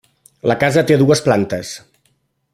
La 0.51 0.55
casa 0.63 0.83
té 0.91 0.97
dues 1.03 1.23
plantes. 1.27 1.75